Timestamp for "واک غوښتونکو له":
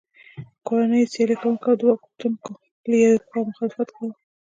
1.87-2.95